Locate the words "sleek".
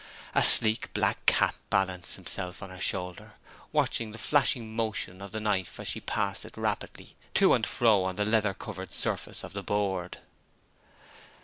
0.43-0.91